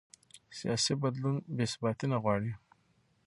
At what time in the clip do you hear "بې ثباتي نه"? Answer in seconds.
1.55-2.17